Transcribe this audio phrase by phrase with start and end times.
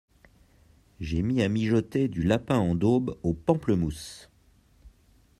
[0.99, 4.31] J’ai mis à mijoter du lapin en daube aux pamplemousses.